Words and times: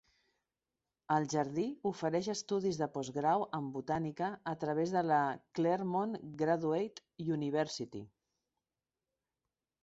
El 1.15 1.25
jardí 1.33 1.65
ofereix 1.89 2.29
estudis 2.33 2.79
de 2.79 2.87
postgrau 2.95 3.45
en 3.57 3.67
botànica 3.75 4.31
a 4.53 4.55
través 4.63 4.95
de 4.97 5.05
la 5.11 5.19
Claremont 5.61 6.17
Graduate 6.41 7.31
University. 7.37 8.03